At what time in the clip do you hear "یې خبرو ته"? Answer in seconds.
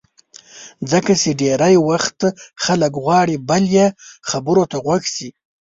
3.75-4.77